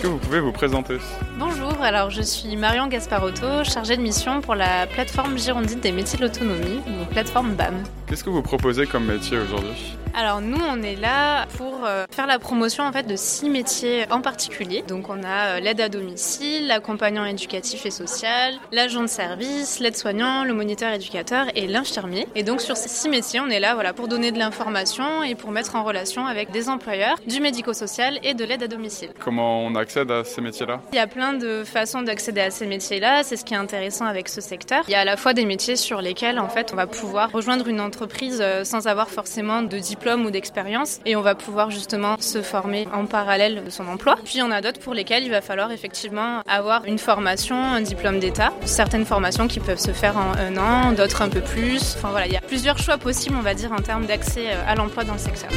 [0.00, 0.96] que vous pouvez vous présenter
[1.38, 6.18] Bonjour, alors je suis Marion Gasparotto, chargée de mission pour la plateforme Girondine des métiers
[6.18, 7.82] de l'autonomie, donc plateforme BAM.
[8.06, 9.96] Qu'est-ce que vous proposez comme métier aujourd'hui?
[10.14, 14.06] Alors nous, on est là pour euh, faire la promotion en fait de six métiers
[14.10, 14.82] en particulier.
[14.88, 20.42] Donc on a euh, l'aide à domicile, l'accompagnant éducatif et social, l'agent de service, l'aide-soignant,
[20.44, 22.26] le moniteur éducateur et l'infirmier.
[22.34, 25.36] Et donc sur ces six métiers, on est là voilà pour donner de l'information et
[25.36, 29.10] pour mettre en relation avec des employeurs, du médico-social et de l'aide à domicile.
[29.20, 30.80] Comment on accède à ces métiers-là?
[30.92, 33.24] Il y a plein de façons d'accéder à ces métiers-là.
[33.24, 34.84] C'est ce qui est intéressant avec ce secteur.
[34.86, 37.32] Il y a à la fois des métiers sur lesquels en fait on va pouvoir
[37.32, 41.70] rejoindre une entreprise euh, sans avoir forcément de diplôme ou d'expérience et on va pouvoir
[41.70, 44.14] justement se former en parallèle de son emploi.
[44.24, 47.56] Puis il y en a d'autres pour lesquels il va falloir effectivement avoir une formation,
[47.56, 48.52] un diplôme d'État.
[48.64, 51.96] Certaines formations qui peuvent se faire en un an, d'autres un peu plus.
[51.96, 54.62] Enfin voilà, il y a plusieurs choix possibles, on va dire, en termes d'accès euh,
[54.70, 55.50] à l'emploi dans le secteur.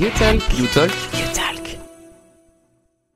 [0.00, 0.40] You Talk.
[0.58, 1.09] You Talk